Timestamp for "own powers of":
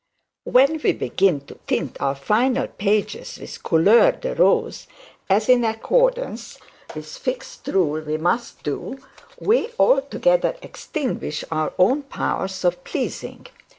11.77-12.83